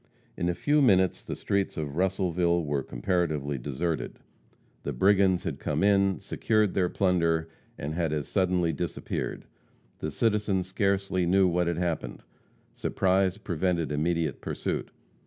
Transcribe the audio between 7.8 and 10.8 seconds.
had as suddenly disappeared; the citizens